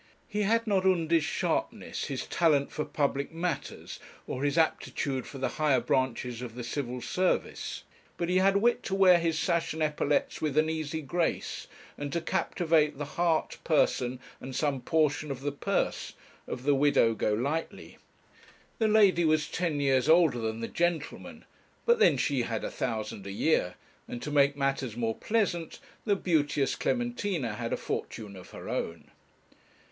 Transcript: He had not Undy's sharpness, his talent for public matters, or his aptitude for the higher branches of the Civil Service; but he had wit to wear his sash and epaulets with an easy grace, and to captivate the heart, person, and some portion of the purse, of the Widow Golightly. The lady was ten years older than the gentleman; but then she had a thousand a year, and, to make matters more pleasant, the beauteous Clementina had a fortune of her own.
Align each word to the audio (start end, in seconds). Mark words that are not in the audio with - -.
He 0.27 0.41
had 0.41 0.65
not 0.65 0.83
Undy's 0.83 1.23
sharpness, 1.23 2.05
his 2.05 2.25
talent 2.25 2.71
for 2.71 2.83
public 2.85 3.31
matters, 3.31 3.99
or 4.25 4.43
his 4.43 4.57
aptitude 4.57 5.27
for 5.27 5.37
the 5.37 5.47
higher 5.61 5.79
branches 5.79 6.41
of 6.41 6.55
the 6.55 6.63
Civil 6.63 7.01
Service; 7.01 7.83
but 8.17 8.27
he 8.27 8.37
had 8.37 8.57
wit 8.57 8.81
to 8.81 8.95
wear 8.95 9.19
his 9.19 9.37
sash 9.37 9.75
and 9.75 9.83
epaulets 9.83 10.41
with 10.41 10.57
an 10.57 10.71
easy 10.71 11.03
grace, 11.03 11.67
and 11.99 12.11
to 12.13 12.19
captivate 12.19 12.97
the 12.97 13.05
heart, 13.13 13.59
person, 13.63 14.19
and 14.39 14.55
some 14.55 14.81
portion 14.81 15.29
of 15.29 15.41
the 15.41 15.51
purse, 15.51 16.13
of 16.47 16.63
the 16.63 16.73
Widow 16.73 17.13
Golightly. 17.13 17.99
The 18.79 18.87
lady 18.87 19.23
was 19.23 19.47
ten 19.47 19.79
years 19.79 20.09
older 20.09 20.39
than 20.39 20.61
the 20.61 20.67
gentleman; 20.67 21.45
but 21.85 21.99
then 21.99 22.17
she 22.17 22.41
had 22.41 22.63
a 22.63 22.71
thousand 22.71 23.27
a 23.27 23.31
year, 23.31 23.75
and, 24.07 24.19
to 24.23 24.31
make 24.31 24.57
matters 24.57 24.97
more 24.97 25.13
pleasant, 25.13 25.77
the 26.05 26.15
beauteous 26.15 26.73
Clementina 26.75 27.53
had 27.53 27.71
a 27.71 27.77
fortune 27.77 28.35
of 28.35 28.49
her 28.49 28.67
own. 28.67 29.11